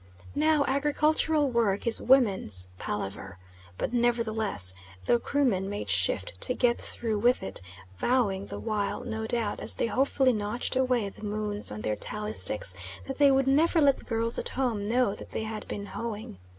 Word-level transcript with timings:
Now 0.33 0.65
agricultural 0.67 1.51
work 1.51 1.85
is 1.85 2.01
"woman's 2.01 2.69
palaver," 2.79 3.37
but 3.77 3.93
nevertheless 3.93 4.73
the 5.05 5.19
Krumen 5.19 5.69
made 5.69 5.89
shift 5.89 6.41
to 6.41 6.55
get 6.55 6.81
through 6.81 7.19
with 7.19 7.43
it, 7.43 7.61
vowing 7.97 8.47
the 8.47 8.57
while 8.57 9.03
no 9.03 9.27
doubt, 9.27 9.59
as 9.59 9.75
they 9.75 9.85
hopefully 9.85 10.33
notched 10.33 10.75
away 10.75 11.09
the 11.09 11.21
moons 11.23 11.71
on 11.71 11.81
their 11.81 11.95
tally 11.95 12.33
sticks, 12.33 12.73
that 13.05 13.19
they 13.19 13.29
would 13.29 13.45
never 13.45 13.79
let 13.79 13.97
the 13.97 14.03
girls 14.05 14.39
at 14.39 14.49
home 14.49 14.83
know 14.85 15.13
that 15.13 15.29
they 15.29 15.43
had 15.43 15.67
been 15.67 15.85
hoeing. 15.85 16.39